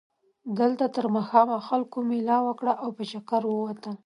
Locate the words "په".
2.97-3.03